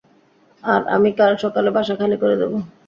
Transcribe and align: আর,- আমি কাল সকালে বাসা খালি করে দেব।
আর,- 0.63 0.81
আমি 0.95 1.09
কাল 1.19 1.33
সকালে 1.43 1.69
বাসা 1.75 1.93
খালি 1.99 2.17
করে 2.21 2.35
দেব। 2.41 2.51